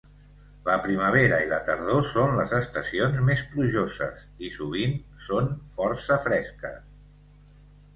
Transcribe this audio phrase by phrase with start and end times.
[0.69, 7.51] La primavera i la tardor són les estacions més plujoses, i sovint són força fresques.